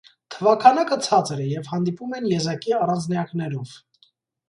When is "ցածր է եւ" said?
1.09-1.71